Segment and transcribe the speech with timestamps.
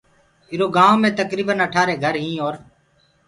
[0.51, 2.55] ايٚرو گآئونٚ مي تڪريٚبن اٺآرينٚ گھر هينٚٚ اور